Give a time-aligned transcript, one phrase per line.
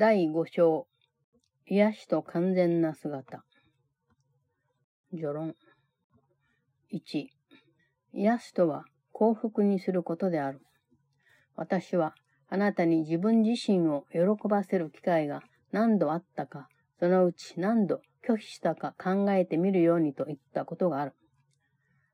[0.00, 0.86] 第五章、
[1.66, 3.42] 癒しと完全な姿。
[5.10, 5.56] 序論。
[6.92, 7.26] 1、
[8.12, 10.60] 癒しとは幸福にすることである。
[11.56, 12.14] 私は
[12.48, 15.42] あなたに自分自身を喜ばせる機会が
[15.72, 16.68] 何度あったか、
[17.00, 21.12] そのうち何度拒否したか考えてみるようにと言ったことがある。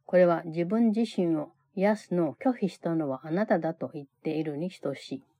[0.06, 5.33] これは自分自身を癒すのを拒否したのはあなただと言っているに等しい。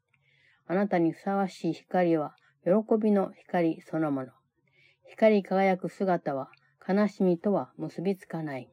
[0.67, 4.29] あなたにふさわしい光は、喜びの光そのもの。
[5.07, 6.51] 光り輝く姿は、
[6.87, 8.71] 悲しみとは結びつかない。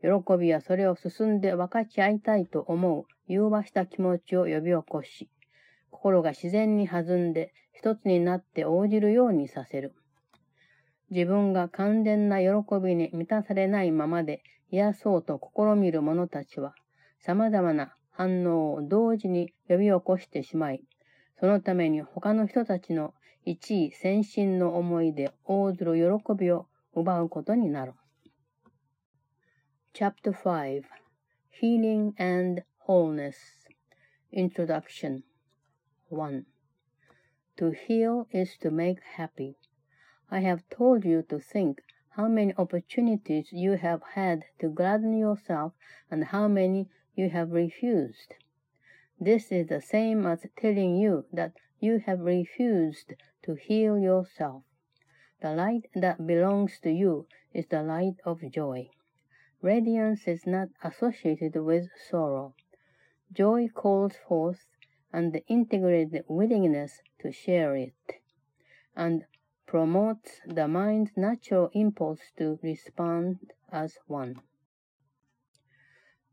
[0.00, 0.08] 喜
[0.38, 5.28] びはそれを進んで分かち合いたいと思う融和した気持ちを呼び起こし、
[5.90, 9.94] 心が自然に弾んで一つになって応じるようにさせる。
[11.10, 12.46] 自分が完全な喜
[12.82, 16.74] びに満たされないままで癒そうと試みる者たちは、
[17.18, 20.82] 様々な反応を同時に呼び起こしてしまい、
[21.38, 27.92] そのために他の人たちの一位先進の思いで応ずる喜びを奪うことになる。
[29.94, 30.82] Chapter 5
[31.62, 33.36] Healing and Wholeness
[34.32, 35.22] Introduction
[36.10, 36.42] 1
[37.58, 39.54] To heal is to make happy.
[40.28, 41.84] I have told you to think
[42.16, 45.72] how many opportunities you have had to gladden yourself
[46.10, 46.88] and how many
[47.18, 48.34] you have refused.
[49.18, 54.62] This is the same as telling you that you have refused to heal yourself.
[55.42, 58.90] The light that belongs to you is the light of joy.
[59.60, 62.54] Radiance is not associated with sorrow.
[63.32, 64.66] Joy calls forth
[65.12, 68.20] and integrated willingness to share it,
[68.94, 69.24] and
[69.66, 73.38] promotes the mind's natural impulse to respond
[73.72, 74.36] as one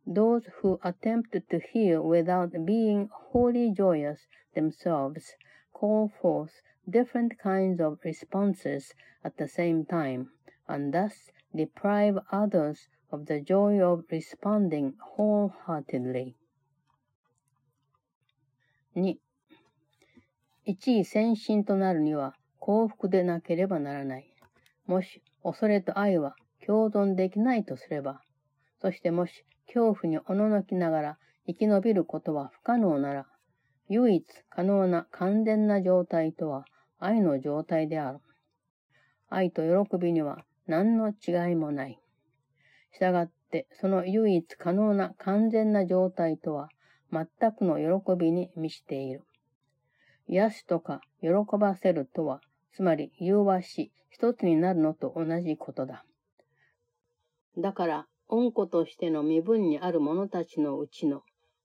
[0.06, 5.36] Those who attempt to heal without being wholly joyous themselves
[5.72, 8.92] call forth different kinds of responses
[9.22, 10.30] at the same time,
[10.66, 16.34] and thus deprive others of the joy of responding wholeheartedly.
[18.96, 19.16] 2.
[20.64, 24.32] 一位先進となるには幸福でなければならない。
[24.86, 26.34] もし恐れと愛は
[26.66, 28.22] 共存できないとすれば、
[28.80, 31.17] そしてもし 恐怖におののきながら
[31.47, 33.25] 生き延びることは不可能なら、
[33.89, 36.65] 唯一可能な完全な状態とは
[36.99, 38.19] 愛の状態である。
[39.29, 41.99] 愛と喜びには何の違いもない。
[42.91, 46.69] したがって、その唯一可能な完全な状態とは
[47.11, 49.23] 全くの喜びに満ちている。
[50.27, 52.41] 癒しとか喜ばせるとは、
[52.73, 56.05] つまり融和し一つになるのと同じことだ。
[57.57, 61.23] だから、恩子としての身分にある者たちのうちの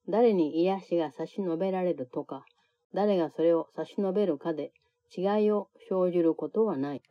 [0.09, 2.44] 誰に癒しが差し伸べられるとか、
[2.93, 4.72] 誰がそれを差し伸べるかで
[5.16, 7.03] 違いを生じることはない。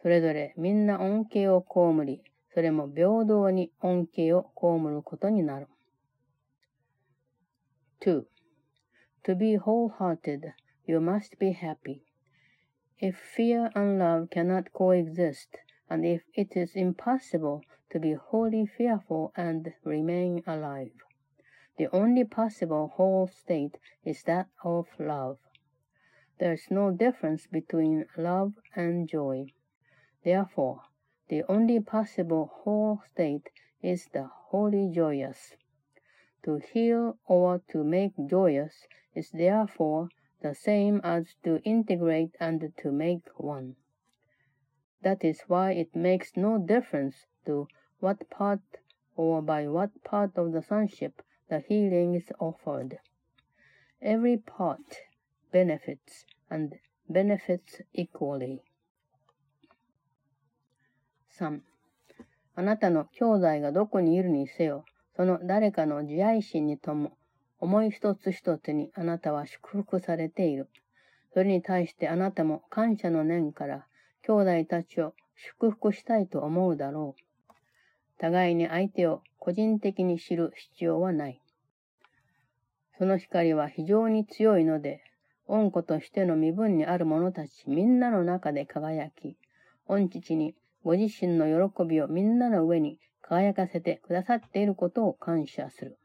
[0.00, 2.22] それぞれみんな恩恵を被り、
[2.54, 5.66] それも平等に恩恵を被ることになる。
[8.00, 8.22] 2.
[9.24, 10.52] To be wholehearted,
[10.86, 12.02] you must be happy.
[13.00, 15.48] If fear and love cannot coexist,
[15.88, 17.60] and if it is impossible
[17.90, 20.92] to be wholly fearful and remain alive.
[21.78, 25.38] The only possible whole state is that of love.
[26.38, 29.46] There is no difference between love and joy.
[30.24, 30.82] Therefore,
[31.28, 33.50] the only possible whole state
[33.82, 35.54] is the wholly joyous.
[36.44, 40.08] To heal or to make joyous is therefore
[40.40, 43.76] the same as to integrate and to make one.
[45.02, 47.68] That is why it makes no difference to
[48.00, 48.60] what part
[49.16, 52.98] or by what part of the sonship the healing is offered.
[54.00, 54.78] Every part
[55.50, 56.78] benefits and
[57.08, 58.62] benefits equally.
[61.38, 61.62] 3.
[62.54, 64.84] あなたの兄弟がどこにいるにせよ、
[65.16, 67.16] その誰かの慈愛心にとも、
[67.60, 70.68] 思い一つ一つにあなたは祝福されている。
[71.32, 73.86] それに対してあなたも感謝の念から
[74.22, 77.27] 兄弟たちを祝福したいと思うだろう。
[78.18, 81.40] 互いに相手を個人的に知る必要はない。
[82.98, 85.00] その光は非常に強いので、
[85.46, 89.38] 恩子としての身分にある者たちみんなの中で輝き、
[89.86, 90.54] 恩父に
[90.84, 95.98] ご自身の喜びをみんなの上に輝かせてくださっていることを感謝する。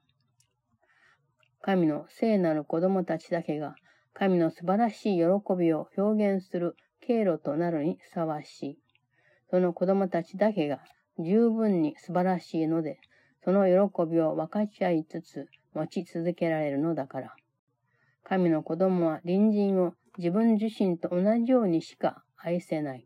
[1.62, 3.76] 神の聖なる子供たちだけが
[4.14, 5.24] 神の素晴らしい喜
[5.58, 8.80] びを表現する経路となるにふさわしい。
[9.50, 10.80] その子供たちだけが
[11.20, 13.00] 十分に素晴らしいので、
[13.44, 17.36] その喜びを分かち合いつつ持ち続けられるのだから。
[18.24, 23.06] 神の子供は隣人を自分自身と同じようにしか愛せない。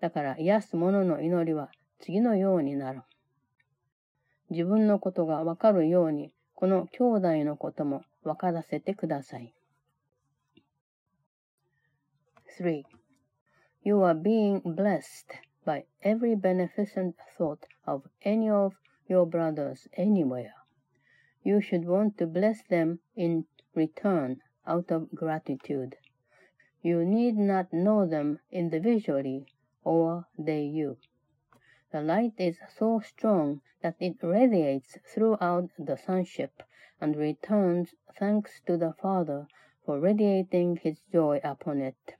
[0.00, 1.70] だから癒す者の祈りは
[2.00, 3.02] 次のようになる。
[4.50, 9.52] 自分のことがわかるように、この兄弟のこともわからせてください。
[12.58, 12.82] 3.
[13.82, 18.72] You are being blessed by every beneficent thought of any of
[19.08, 20.54] your brothers anywhere.
[21.42, 25.96] You should want to bless them in return out of gratitude.
[26.82, 29.46] You need not know them individually,
[29.84, 30.98] or they you.
[31.90, 36.62] The light is so strong that it radiates throughout the sonship
[37.00, 39.48] and returns thanks to the Father
[39.84, 42.14] for radiating his joy upon it.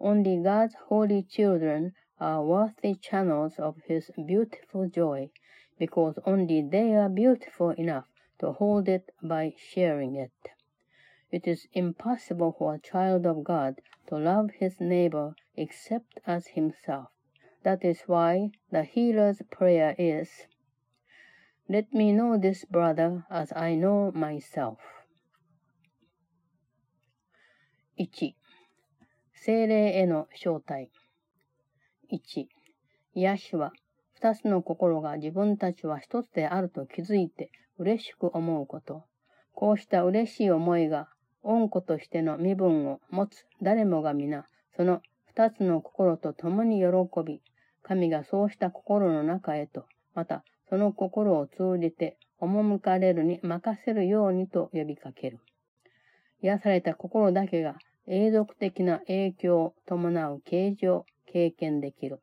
[0.00, 5.29] Only God's holy children are worthy channels of his beautiful joy,
[5.77, 8.07] because only they are beautiful enough
[8.39, 10.31] to hold it by sharing it.
[11.31, 17.09] It is impossible for a child of God to love his neighbor except as himself.
[17.63, 20.47] That is why the healer's prayer is,
[21.69, 24.79] Let me know this brother as I know myself.
[27.97, 28.35] 1.
[29.33, 30.89] 精霊への招待。
[32.12, 32.46] 1、
[33.14, 33.72] 癒しは、
[34.12, 39.04] 二つの心が自分たちは一つであると気づいて嬉しく思うこと。
[39.54, 41.08] こうした嬉しい思いが、
[41.42, 46.86] 恩子としての身分を持つ誰もが皆、その二つの心と共に喜
[47.24, 47.40] び、
[47.82, 55.40] 神がそうした心の中へと、またその心を通じて赴かれるに任せるようにと呼びかける。
[56.42, 57.76] 癒された心だけが
[58.06, 62.20] 永続的な影響を伴う啓示を経験できる。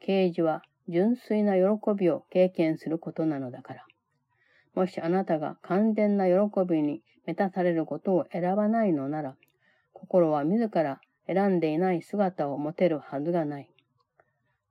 [0.00, 1.62] 啓示は純粋な喜
[1.96, 3.84] びを経験することなのだから。
[4.74, 6.34] もしあなたが完全な喜
[6.68, 9.36] びに満たされることを選ばないのなら、
[9.94, 13.70] 心は自ら選んでいない姿を持てるはずがない。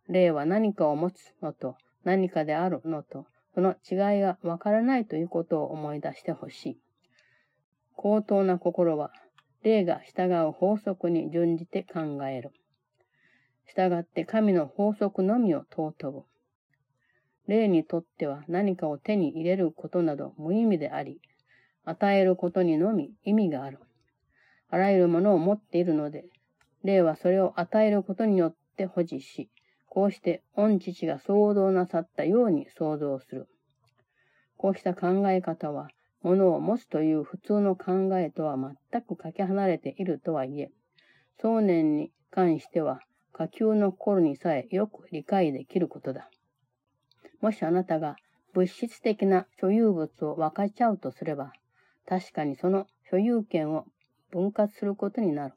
[0.08, 3.26] 霊は何かを持つのと何かであるのと、
[3.56, 6.80] その違いがわからないということを思い出してほしい。
[7.96, 9.12] 高等な心は
[9.64, 12.52] 霊が従う法則に準じて考える。
[13.68, 16.24] 従って神の法則のみを尊ぶ。
[17.48, 21.20] 霊にとっては何かを手に入れることなど無意味であり、
[21.84, 23.80] 与えることにのみ意味がある。
[24.70, 26.26] あらゆるものを持っているので、
[26.84, 29.50] 霊はそれを与えることによって保持し、
[29.88, 33.48] こうして御父が想像なさったように想像する。
[34.58, 35.90] こうした考え方は、
[36.22, 40.72] ものを持つという普通の考えとは全くかけ離れているとはいえ、
[41.40, 43.02] 想念に関しては
[43.38, 46.30] 下級の頃にさえよく理解できることだ。
[47.42, 48.16] もしあなたが
[48.54, 51.52] 物質的な所有物を分かっちゃうとすれば、
[52.08, 53.88] 確かにその所有権を
[54.32, 55.54] 分割することになる。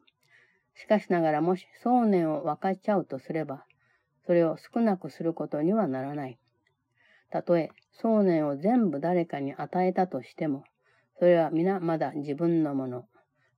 [0.75, 3.65] しかしながらもし想念を分かっちゃうとすれば、
[4.27, 6.37] それを少なくすることにはならない。
[7.31, 10.65] たとえ想念を全部誰かに与えたとしても、
[11.21, 13.05] それは皆まだ自分のもの。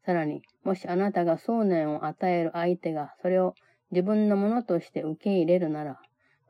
[0.05, 3.55] さらに、もしあなたが想念を与える相手がそれを
[3.91, 6.01] 自分のものとして受け入れるなら、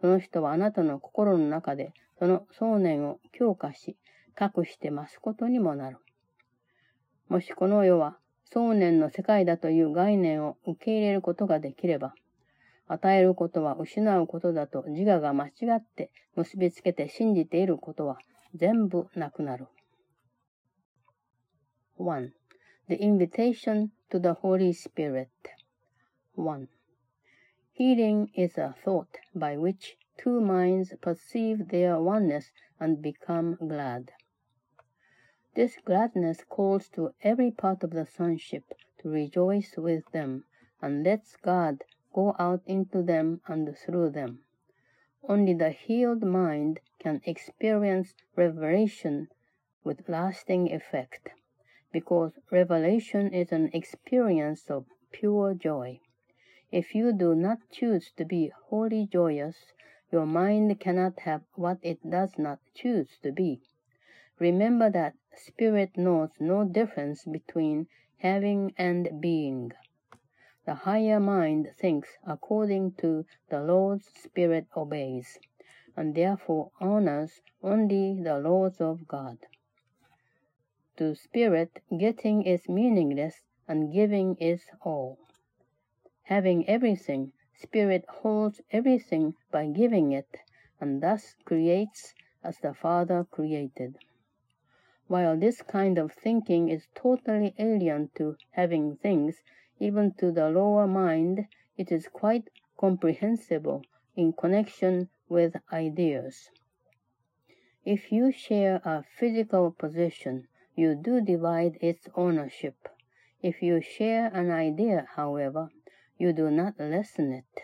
[0.00, 3.96] その人はあなたの心の中でその想念を強化し、
[4.38, 5.98] 隠して増すことにもなる。
[7.28, 12.14] もしこの世は想念の世界だという概念を受け入れることができれば、
[12.88, 18.18] 与えることは失うことだと自我が間違って結びつけて信じていることは
[18.54, 19.68] 全部なくなる。
[21.98, 22.30] 1.
[22.88, 25.28] The invitation to the Holy Spirit.
[26.36, 26.66] 1.
[27.82, 34.12] Healing is a thought by which two minds perceive their oneness and become glad.
[35.54, 38.64] This gladness calls to every part of the sonship
[38.98, 40.44] to rejoice with them
[40.82, 41.82] and lets God
[42.12, 44.44] go out into them and through them.
[45.26, 49.28] Only the healed mind can experience revelation
[49.84, 51.30] with lasting effect,
[51.92, 56.00] because revelation is an experience of pure joy.
[56.72, 59.72] If you do not choose to be wholly joyous,
[60.12, 63.60] your mind cannot have what it does not choose to be.
[64.38, 69.72] Remember that spirit knows no difference between having and being.
[70.64, 75.38] The higher mind thinks according to the laws spirit obeys,
[75.96, 79.38] and therefore honors only the laws of God.
[80.98, 85.18] To spirit, getting is meaningless and giving is all.
[86.30, 90.36] Having everything, spirit holds everything by giving it,
[90.80, 93.98] and thus creates as the Father created.
[95.08, 99.42] While this kind of thinking is totally alien to having things,
[99.80, 103.82] even to the lower mind, it is quite comprehensible
[104.14, 106.48] in connection with ideas.
[107.84, 110.46] If you share a physical possession,
[110.76, 112.88] you do divide its ownership.
[113.42, 115.70] If you share an idea, however,
[116.20, 117.62] you do not lessen it.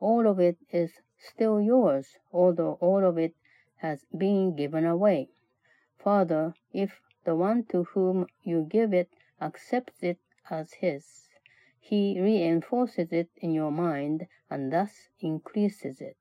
[0.00, 3.34] All of it is still yours, although all of it
[3.76, 5.28] has been given away.
[5.98, 9.08] Further, if the one to whom you give it
[9.40, 10.18] accepts it
[10.50, 11.28] as his,
[11.78, 16.16] he reinforces it in your mind and thus increases it.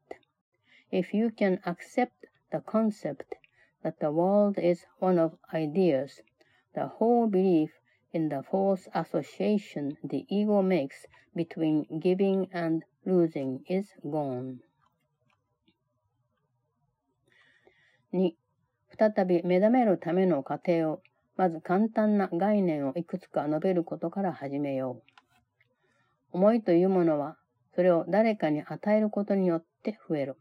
[0.91, 3.35] If you can accept the concept
[3.81, 6.21] that the world is one of ideas,
[6.75, 7.79] the whole belief
[8.13, 14.57] in the false association the ego makes between giving and losing is gone.
[18.13, 18.33] 2.
[18.97, 21.01] 再び目覚めるための過程を、
[21.35, 25.15] まず簡単な概念をいくつか述べることから始めよう。
[26.31, 27.37] 思いというものは、
[27.75, 30.37] それを誰かに与えることによって増える。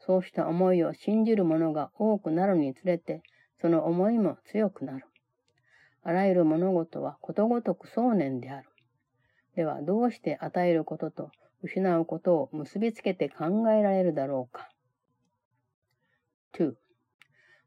[0.00, 3.22] そうした思いを信じる者が多くなるにつれて、
[3.60, 5.06] その思いも強くなる。
[6.02, 8.71] あらゆる物事はことごとく想念である。
[9.54, 11.30] では、どうして与えることと
[11.62, 14.68] 失うことを結びつけて考えられるだろうか。
[16.54, 16.74] 2.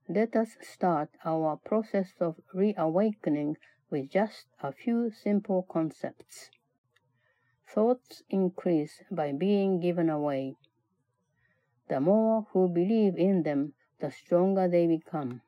[0.10, 3.56] Let us start our process of reawakening
[3.90, 6.52] with just a few simple concepts.
[7.74, 10.56] Thoughts increase by being given away.
[11.88, 15.42] The more who believe in them, the stronger they become.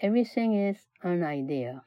[0.00, 1.82] Everything is an idea.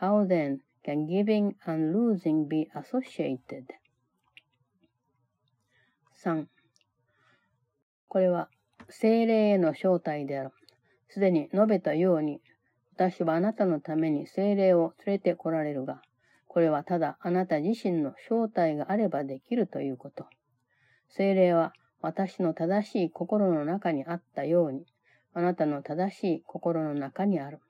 [0.00, 3.64] How then can giving and losing be associated?
[6.24, 6.46] 3.
[8.08, 8.48] これは
[8.88, 10.52] 精霊への正体である。
[11.08, 12.40] すでに述べたように、
[12.94, 16.00] 私はあなたのために精霊を連れて来られるが、
[16.46, 20.26] これはただあなた自身の正体があればできるということ。
[21.08, 24.86] 精霊は私の正しい心の中にあったように、
[25.34, 27.60] あなたの正しい心の中にある。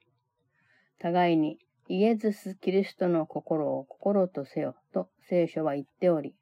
[0.99, 1.58] 互いに
[1.88, 6.35] イエズス・キリストの心を心とせよと聖書は言っており、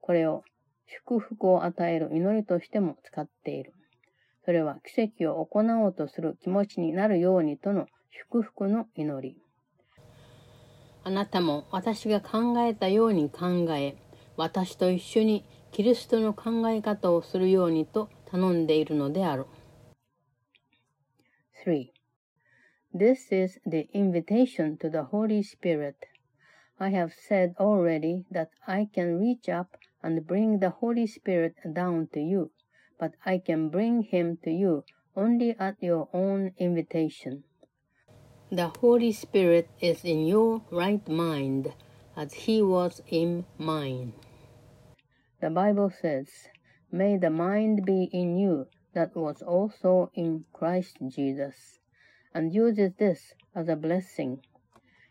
[0.00, 0.44] これを
[0.86, 3.72] 祝福を与える祈りとしても使っている。
[4.44, 9.36] それは奇跡を行おうとする気持ちになるようにとの祝福の祈り。
[11.04, 13.96] あなたも私が考えたように考え、
[14.36, 19.46] 私と一緒にキリストの考え方をするようにと頼んでいるのである。
[21.64, 22.01] 3.
[22.94, 26.06] This is the invitation to the Holy Spirit.
[26.78, 32.08] I have said already that I can reach up and bring the Holy Spirit down
[32.12, 32.50] to you.
[33.02, 34.84] but I can bring him to you
[35.16, 37.42] only at your own invitation.
[38.48, 41.74] The Holy Spirit is in your right mind,
[42.14, 44.12] as he was in mine.
[45.40, 46.28] The Bible says,
[46.92, 51.80] May the mind be in you that was also in Christ Jesus,
[52.34, 54.40] and uses this as a blessing.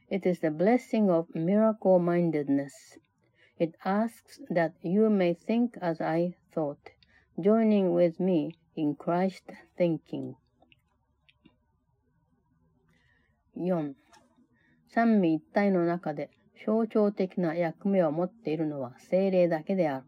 [0.09, 2.97] It is the blessing of miracle mindedness.
[3.57, 6.91] It asks that you may think as I thought
[7.39, 9.43] joining with me in Christ
[9.77, 10.35] thinking.
[13.55, 13.95] 4.
[14.87, 16.29] 三位一体の中で
[16.65, 20.05] 象徴的な役目を持っているのは精霊だけである。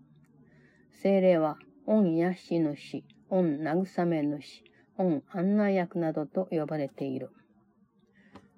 [1.01, 4.63] 精霊は、恩癒し主、恩慰め主、
[4.97, 7.31] 恩案内役などと呼ばれている。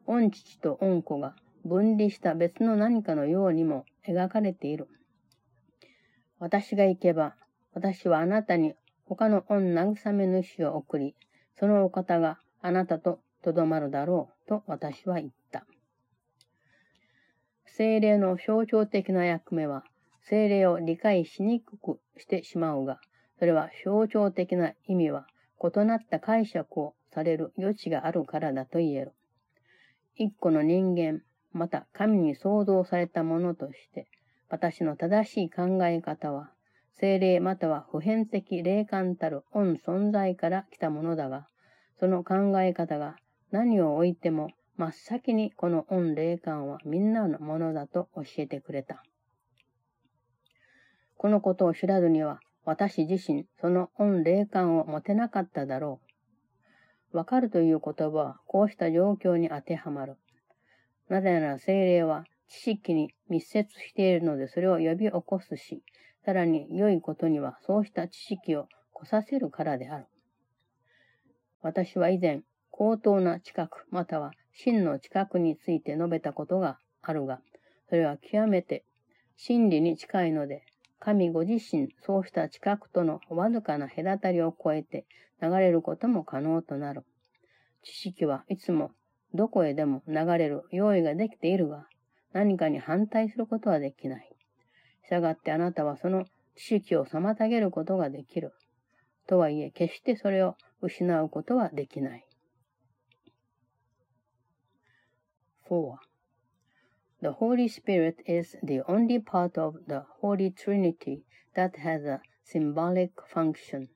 [0.07, 4.87] 恩父と恩子が分離した別の何かのようにも描かれている。
[6.39, 7.35] 私が行けば、
[7.73, 8.75] 私はあなたに
[9.05, 11.15] 他の恩慰め主を送り、
[11.57, 15.65] そのお方があなたととどまるだろうと私は言った。
[17.65, 19.83] 精霊の象徴的な役目は、
[20.23, 22.99] 精霊を理解しにくくしてしまうが、
[23.37, 25.27] それは象徴的な意味は
[25.63, 29.13] 異なった解釈をされる余地があるからだと言える。
[30.15, 31.21] 一個の人間、
[31.51, 34.07] また神に創造されたものとして、
[34.49, 36.51] 私の正しい考え方は、
[36.93, 41.47] 精霊または普遍的霊感たる恩存在から来たものだが、
[41.99, 43.15] その考え方が
[43.51, 49.03] 何を置いても真っ先にこの恩霊感はみんなのものだと教えてくれた。
[51.17, 56.01] このことを知らずには私自身その恩霊感を持てなかっただろ
[57.13, 57.17] う。
[57.17, 60.17] わかるという言葉はこうした状況に当てはまる。
[61.07, 65.83] なぜなら精霊は知識に密接しているのでそれを呼び起こすし、
[66.25, 70.05] さらに良いことにはそうした知識を来させるからである。
[71.61, 72.41] 私は以前、
[72.71, 77.41] 高等な知覚または真の知覚について述べたことがあるが、
[77.89, 78.83] それは極めて
[79.37, 80.65] 真理に近いので、
[80.99, 85.05] 神ご自身、そうした知覚とのわずかな隔たりを超えて
[85.41, 87.03] 流れることも可能となる。
[87.83, 88.91] 知識はいつも
[89.33, 91.87] どこへでも流れる用意ができているが、
[92.33, 94.29] 何かに反対することはできない。
[95.03, 96.25] したがってあなたはその
[96.55, 98.53] 知識を妨げることができる。
[99.27, 102.25] とはいえ、決してそれを失うことはできない。
[105.69, 105.97] 4.
[107.21, 113.21] The Holy Spirit is the only part of the Holy Trinity that has a symbolic
[113.25, 113.87] function.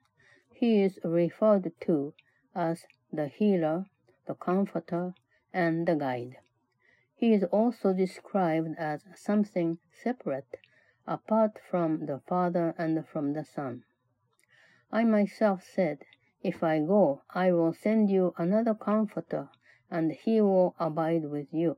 [0.54, 2.14] He is referred to
[2.56, 3.86] as the healer,
[4.26, 5.14] the comforter,
[5.54, 6.38] and the guide.
[7.14, 10.58] He is also described as something separate,
[11.06, 13.84] apart from the Father and from the Son.
[14.92, 16.06] I myself said,
[16.42, 19.50] If I go, I will send you another comforter,
[19.92, 21.76] and he will abide with you.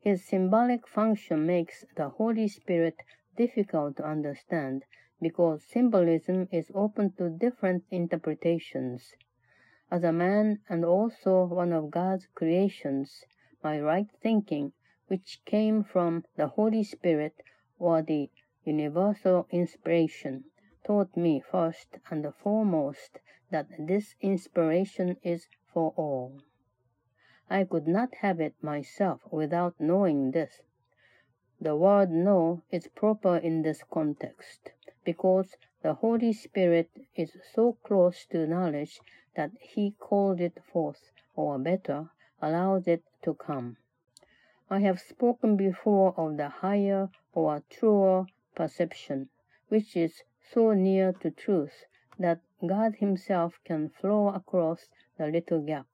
[0.00, 2.96] His symbolic function makes the Holy Spirit
[3.36, 4.84] difficult to understand
[5.20, 9.16] because symbolism is open to different interpretations.
[9.90, 13.24] As a man and also one of God's creations,
[13.64, 14.72] my right thinking,
[15.08, 17.34] which came from the Holy Spirit
[17.78, 18.30] or the
[18.64, 20.44] universal inspiration,
[20.84, 23.18] taught me first and foremost
[23.50, 26.40] that this inspiration is for all.
[27.50, 30.60] I could not have it myself without knowing this.
[31.60, 34.72] The word know is proper in this context,
[35.04, 39.00] because the Holy Spirit is so close to knowledge
[39.34, 42.10] that he called it forth, or better,
[42.42, 43.76] allowed it to come.
[44.70, 49.30] I have spoken before of the higher or truer perception,
[49.68, 51.86] which is so near to truth
[52.18, 55.86] that God Himself can flow across the little gap.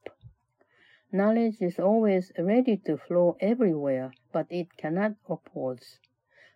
[1.14, 6.00] Knowledge is always ready to flow everywhere, but it cannot oppose.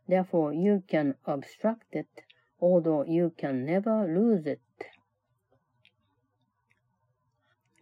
[0.08, 2.08] Therefore, you can obstruct it,
[2.60, 4.60] although you can never lose it.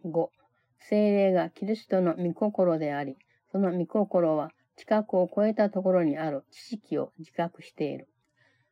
[0.03, 0.29] 5.
[0.77, 3.17] 精霊がキリストの御心であり、
[3.51, 8.07] その御心は知覚を超えたところにある知識を自覚している。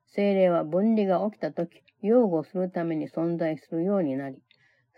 [0.06, 4.44] 精霊は分離が起きたとき、擁護するために存在するようになり、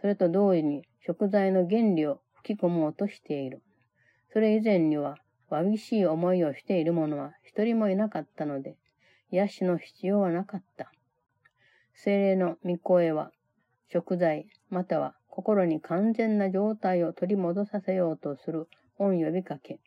[0.01, 2.19] それと同時に食材の原理を
[2.55, 3.61] き込もうとしている。
[4.31, 5.17] それ以前には、
[5.49, 8.75] わびしい思いをしている者は一人もいなかったので、
[9.31, 10.91] 癒しの必要はなかった。
[11.93, 13.31] 精霊の御声は、
[13.91, 19.79] 食材、または心に完全な状態を取り戻させようとする恩呼びかけ。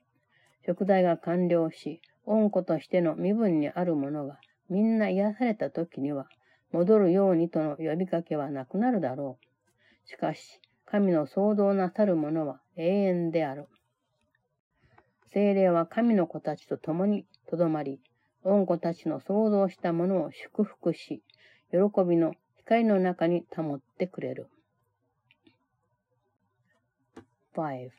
[0.66, 6.28] 食材が完了し、恩子としての身分にある者がみんな癒された時には、
[6.72, 10.08] 戻るようにとの呼びかけはなくなるだろう。
[10.08, 10.60] しかし、
[10.90, 13.68] 神の創造なさるものは永遠である。
[15.32, 18.00] 精霊は神の子たちと共にとどまり、
[18.42, 21.22] 恩子たちの創造したものを祝福し、
[21.70, 24.48] 喜びの光の中に保ってくれる。
[27.54, 27.90] 5.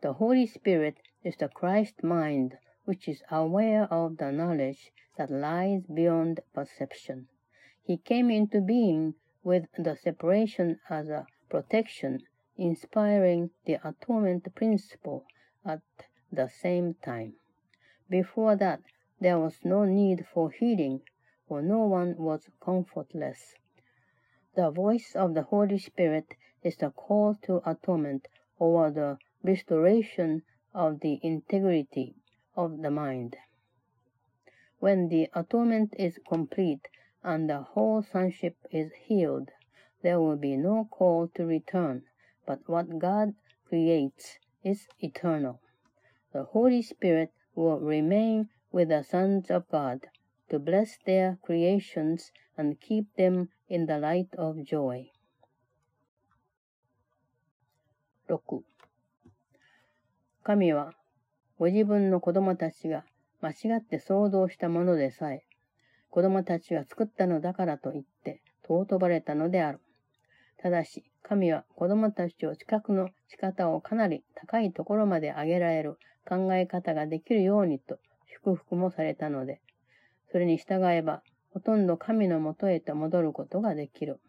[0.00, 5.82] The Holy Spirit is the Christ mind which is aware of the knowledge that lies
[5.86, 7.28] beyond perception.
[7.84, 12.18] He came into being with the separation as a protection,
[12.56, 15.26] inspiring the atonement principle
[15.66, 15.82] at
[16.32, 17.34] the same time.
[18.08, 18.80] Before that,
[19.20, 21.02] there was no need for healing,
[21.46, 23.54] for no one was comfortless.
[24.54, 31.00] The voice of the Holy Spirit is the call to atonement or the restoration of
[31.00, 32.14] the integrity
[32.56, 33.36] of the mind.
[34.78, 36.88] When the atonement is complete
[37.22, 39.50] and the whole sonship is healed,
[40.02, 42.02] there will be no call to return,
[42.46, 43.34] but what God
[43.68, 45.60] creates is eternal.
[46.32, 50.08] The Holy Spirit will remain with the sons of God
[50.50, 55.10] to bless their creations and keep them in the light of joy.
[58.28, 58.62] 6.
[60.42, 60.92] 神は
[61.58, 63.04] ご自分の子供たちが
[63.40, 65.44] 間違って想像したものでさえ、
[66.10, 69.80] 子供たちが作ったのだからと言って尊ばれたのである。
[70.62, 79.60] ただし、神は子供たちを知覚の仕方をかなり高いところまで上げられる考え方ができるようにと祝福もされたので、
[80.30, 84.20] それに従えば、ほとんど神のもとへと戻ることができる。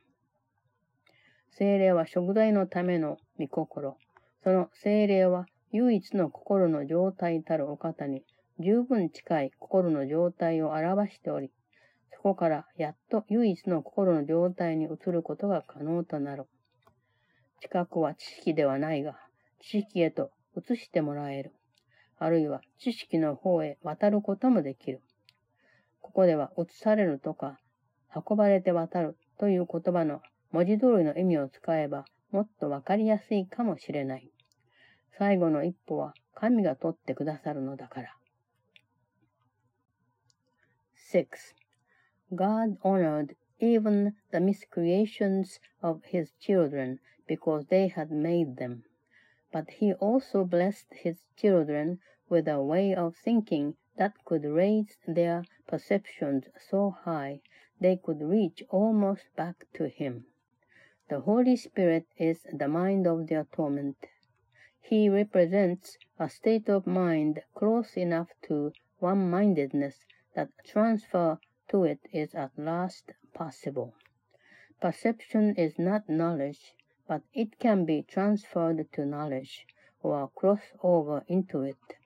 [1.52, 3.96] 精霊は食材のための御心。
[4.44, 8.24] その精霊は唯一の心の状態たるお方に
[8.60, 11.52] 十分近い心の状態を表しており、
[12.24, 16.46] ここからやっと唯一の心の状態に移ることが可能となる。
[17.60, 19.20] 知覚は知識ではないが、
[19.60, 21.52] 知識へと移してもらえる。
[22.18, 25.02] あるいは知識の方へ渡ることもできる。
[26.00, 27.60] ここでは移されるとか、
[28.16, 30.22] 運ばれて渡るという言葉の
[30.54, 34.32] 文字通りの意味を使えばもっとわかりやすいかもしれない。
[35.18, 38.16] 最後の一歩は神が取ってくださるのだから。
[41.14, 41.28] 6.
[42.36, 48.84] God honored even the miscreations of his children because they had made them.
[49.52, 55.44] But he also blessed his children with a way of thinking that could raise their
[55.68, 57.42] perceptions so high
[57.80, 60.26] they could reach almost back to him.
[61.10, 63.98] The Holy Spirit is the mind of their torment.
[64.82, 72.34] He represents a state of mind close enough to one-mindedness that transfer to it is
[72.36, 73.94] at last possible.
[74.82, 76.74] Perception is not knowledge,
[77.08, 79.66] but it can be transferred to knowledge
[80.02, 81.98] or cross over into it.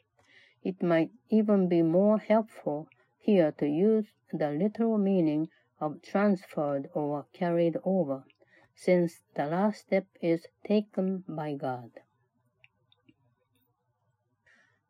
[0.64, 7.26] It might even be more helpful here to use the literal meaning of transferred or
[7.34, 8.24] carried over,
[8.76, 11.92] since the last step is taken by God.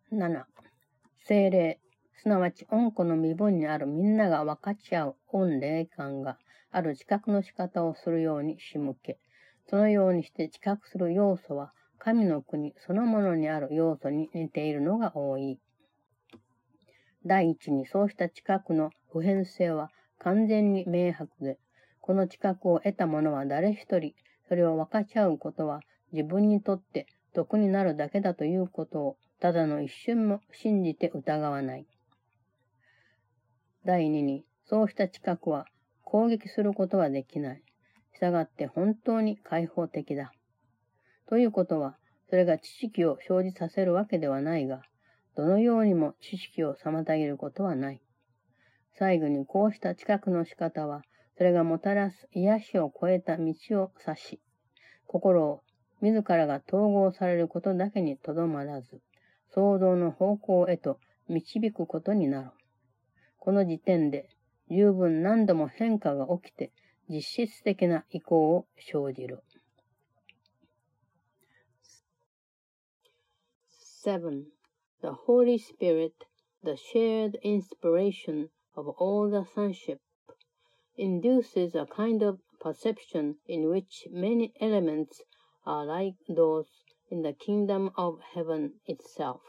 [0.09, 0.43] 7.
[1.27, 1.77] 精霊、
[2.21, 6.37] すなわち恩子の身分にあるみんなが分かち合う恩霊感が
[6.71, 9.19] ある知覚の仕方をするように仕向け、
[9.69, 15.59] そのようにして知覚する要素は神の国そのものにある要素に似ているのが多い。
[17.25, 21.59] 第一にそうした知覚の普遍性は完全に明白で、
[22.01, 24.13] この知覚を得た者は誰一人、
[24.47, 25.81] それを分かち合うことは
[26.13, 31.85] 自分にとって得になるだけだということを、ただの一瞬も信じて疑わない。
[33.87, 35.65] 第二に、そうした知覚は
[36.03, 37.63] 攻撃することはできない。
[38.19, 40.33] 従って本当に開放的だ。
[41.29, 41.97] ということは、
[42.29, 44.81] それが知識を生じさせるわけではないが、
[45.37, 48.01] どのようにも知識を妨げることはない。
[48.99, 51.03] 最後にこうした知覚の仕方は、
[51.37, 54.41] それがもたらす癒しを超えた道を指し、
[55.05, 55.63] 心を
[56.01, 58.99] 自らが統合されることだけにとどまらず、
[59.53, 62.51] 創造の方向へと導くことになる。
[63.47, 64.27] この時点で
[64.69, 66.73] 十分何度も変化が起きて
[67.07, 69.41] 実質的な意向を生じる。
[74.03, 74.43] 7.
[75.01, 76.11] The Holy Spirit,
[76.61, 79.99] the shared inspiration of all the sonship,
[80.97, 85.23] induces a kind of perception in which many elements
[85.65, 86.67] are like those
[87.09, 89.39] in the kingdom of heaven itself.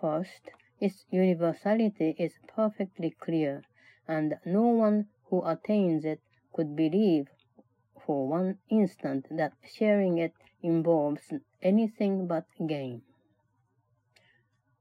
[0.00, 0.52] First,
[0.84, 3.62] its universality is perfectly clear,
[4.06, 6.20] and no one who attains it
[6.52, 7.26] could believe
[8.04, 13.00] for one instant that sharing it involves anything but gain.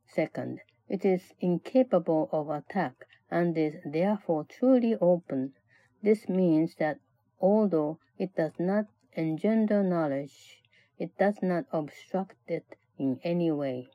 [0.06, 5.54] Second, it is incapable of attack and is therefore truly open.
[6.02, 7.00] This means that
[7.39, 10.62] although it does not engender knowledge,
[11.00, 13.88] it does not obstruct it in any way.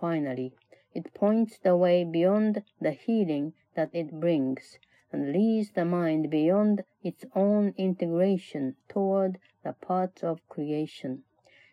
[0.00, 0.54] Finally,
[0.94, 4.78] it points the way beyond the healing that it brings
[5.12, 11.22] and leads the mind beyond its own integration toward the parts of creation.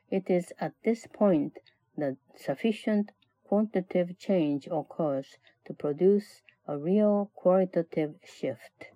[0.09, 1.57] It is at this point
[1.97, 3.13] that sufficient
[3.45, 8.89] quantitative change occurs to produce a real qualitative shift.